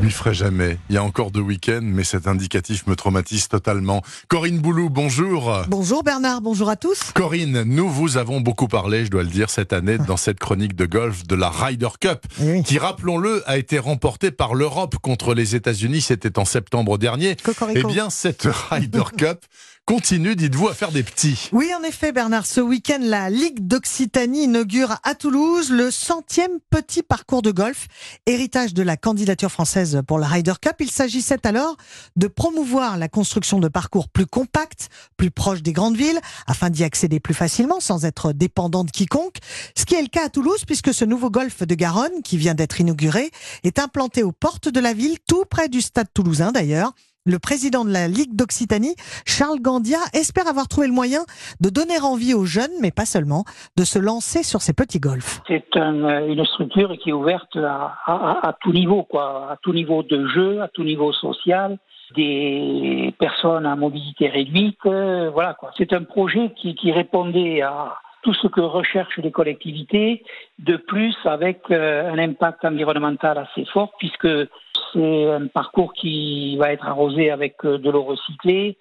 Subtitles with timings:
[0.00, 0.78] Je m'y ferai jamais.
[0.88, 4.02] Il y a encore deux week-ends, mais cet indicatif me traumatise totalement.
[4.28, 5.54] Corinne Boulou, bonjour.
[5.68, 7.12] Bonjour Bernard, bonjour à tous.
[7.14, 10.74] Corinne, nous vous avons beaucoup parlé, je dois le dire, cette année dans cette chronique
[10.74, 12.62] de golf de la Ryder Cup, Eh oui.
[12.62, 16.00] qui, rappelons-le, a été remportée par l'Europe contre les États-Unis.
[16.00, 17.36] C'était en septembre dernier.
[17.36, 17.80] Cocorico.
[17.90, 19.44] Eh bien, cette Ryder Cup
[19.90, 21.48] continue, dites-vous, à faire des petits.
[21.50, 27.02] Oui, en effet, Bernard, ce week-end, la Ligue d'Occitanie inaugure à Toulouse le centième petit
[27.02, 27.88] parcours de golf,
[28.24, 30.76] héritage de la candidature française pour la Ryder Cup.
[30.78, 31.76] Il s'agissait alors
[32.14, 36.84] de promouvoir la construction de parcours plus compacts, plus proches des grandes villes, afin d'y
[36.84, 39.38] accéder plus facilement sans être dépendant de quiconque.
[39.76, 42.54] Ce qui est le cas à Toulouse, puisque ce nouveau golf de Garonne, qui vient
[42.54, 43.32] d'être inauguré,
[43.64, 46.92] est implanté aux portes de la ville, tout près du stade toulousain d'ailleurs.
[47.30, 51.20] Le président de la Ligue d'Occitanie, Charles Gandia, espère avoir trouvé le moyen
[51.60, 53.44] de donner envie aux jeunes, mais pas seulement,
[53.76, 55.40] de se lancer sur ces petits golfs.
[55.46, 60.26] C'est un- une structure qui est ouverte à, tout niveau, quoi, à tout niveau de
[60.26, 61.78] jeu, à tout niveau social,
[62.16, 65.70] des personnes à mobilité réduite, euh, voilà quoi.
[65.78, 70.24] C'est un projet qui, qui répondait à tout ce que recherchent les collectivités,
[70.58, 74.28] de plus avec euh, un impact environnemental assez fort, puisque
[74.92, 78.76] c'est un parcours qui va être arrosé avec euh, de l'eau recyclée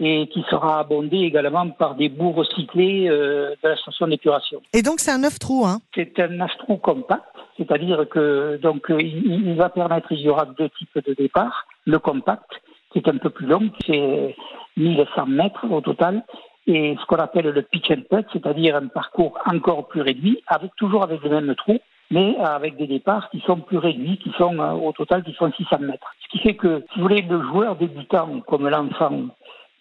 [0.00, 4.60] et qui sera abondé également par des bouts recyclés euh, de la station d'épuration.
[4.72, 5.78] Et donc c'est un neuf trous, hein?
[5.94, 7.24] C'est un astro compact,
[7.56, 11.66] c'est-à-dire que donc euh, il, il va permettre, il y aura deux types de départ.
[11.86, 12.50] Le compact,
[12.92, 14.34] qui est un peu plus long, fait
[14.76, 16.24] 1100 mètres au total,
[16.66, 20.74] et ce qu'on appelle le pitch and putt, c'est-à-dire un parcours encore plus réduit, avec
[20.76, 21.78] toujours avec le même trou,
[22.10, 25.50] mais avec des départs qui sont plus réduits, qui sont euh, au total qui sont
[25.52, 26.14] 600 mètres.
[26.22, 29.28] Ce qui fait que, si vous voulez, le joueur débutant, comme l'enfant,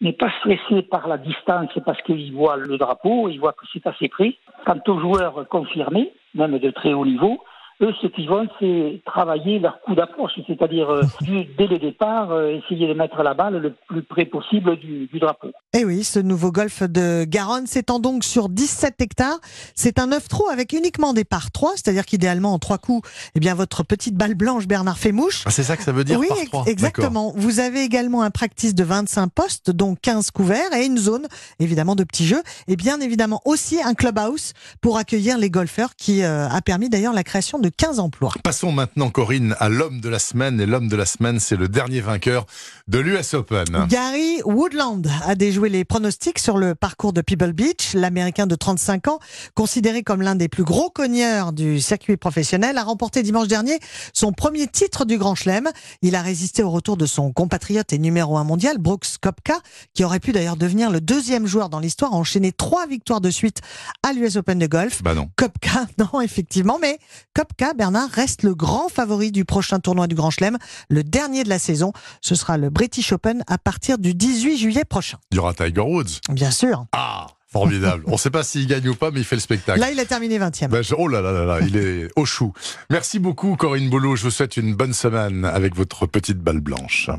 [0.00, 3.86] n'est pas stressé par la distance parce qu'il voit le drapeau, il voit que c'est
[3.86, 4.34] assez près.
[4.64, 7.42] Quant aux joueurs confirmés, même de très haut niveau,
[7.82, 11.02] eux, ce qu'ils vont, c'est travailler leur coup d'approche, c'est-à-dire euh,
[11.58, 15.18] dès le départ, euh, essayer de mettre la balle le plus près possible du, du
[15.18, 15.48] drapeau.
[15.72, 19.38] Eh oui, ce nouveau golf de Garonne s'étend donc sur 17 hectares.
[19.74, 23.40] C'est un neuf trous avec uniquement des par 3, c'est-à-dire qu'idéalement en trois coups, eh
[23.40, 25.42] bien votre petite balle blanche Bernard fait mouche.
[25.46, 26.60] Ah, c'est ça que ça veut dire oui, par ex- trois.
[26.60, 26.72] D'accord.
[26.72, 27.32] exactement.
[27.36, 31.26] Vous avez également un practice de 25 postes, dont 15 couverts, et une zone,
[31.60, 32.42] évidemment, de petits jeux.
[32.68, 37.12] Et bien évidemment aussi un clubhouse pour accueillir les golfeurs qui euh, a permis d'ailleurs
[37.14, 38.32] la création de 15 emplois.
[38.42, 40.60] Passons maintenant, Corinne, à l'homme de la semaine.
[40.60, 42.46] Et l'homme de la semaine, c'est le dernier vainqueur
[42.88, 43.86] de l'US Open.
[43.88, 47.94] Gary Woodland a déjoué les pronostics sur le parcours de Pebble Beach.
[47.94, 49.18] L'Américain de 35 ans,
[49.54, 53.78] considéré comme l'un des plus gros cogneurs du circuit professionnel, a remporté dimanche dernier
[54.12, 55.68] son premier titre du Grand Chelem.
[56.02, 59.58] Il a résisté au retour de son compatriote et numéro un mondial, Brooks Kopka,
[59.94, 63.30] qui aurait pu d'ailleurs devenir le deuxième joueur dans l'histoire à enchaîner trois victoires de
[63.30, 63.60] suite
[64.02, 65.02] à l'US Open de golf.
[65.02, 65.30] Bah non.
[65.36, 66.98] Kopka, non, effectivement, mais
[67.34, 70.56] Kopka, Bernard, reste le grand favori du prochain tournoi du Grand Chelem,
[70.88, 71.92] le dernier de la saison.
[72.22, 75.18] Ce sera le British Open à partir du 18 juillet prochain.
[75.30, 76.20] Il y aura Tiger Woods.
[76.30, 76.86] Bien sûr.
[76.92, 78.02] Ah, formidable.
[78.06, 79.78] On ne sait pas s'il gagne ou pas, mais il fait le spectacle.
[79.78, 80.68] Là, il a terminé 20e.
[80.68, 82.54] Ben, oh là là là là, il est au chou.
[82.88, 84.16] Merci beaucoup, Corinne Boulot.
[84.16, 87.10] Je vous souhaite une bonne semaine avec votre petite balle blanche.